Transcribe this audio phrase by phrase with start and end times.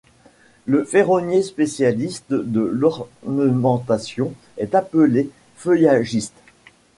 [0.65, 6.33] Le ferronnier spécialiste de l'ornementation est appelé feuillagiste.